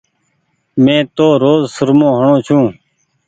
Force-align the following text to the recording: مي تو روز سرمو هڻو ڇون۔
مي 0.83 0.97
تو 1.15 1.25
روز 1.41 1.61
سرمو 1.75 2.09
هڻو 2.19 2.35
ڇون۔ 2.45 2.65